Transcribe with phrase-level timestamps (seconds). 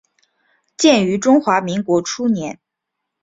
[0.77, 2.59] 建于中华民国初年。